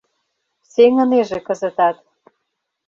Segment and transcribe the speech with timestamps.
[0.71, 1.97] Сеҥынеже кызытат.